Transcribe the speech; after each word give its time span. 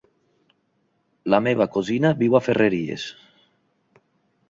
La 1.35 1.41
meva 1.49 1.69
cosina 1.77 2.15
viu 2.25 2.41
a 2.41 2.45
Ferreries. 2.49 3.09